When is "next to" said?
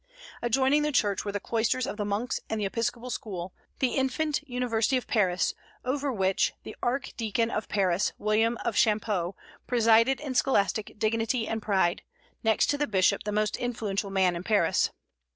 12.43-12.79